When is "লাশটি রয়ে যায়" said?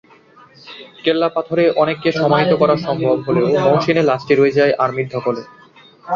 4.09-4.73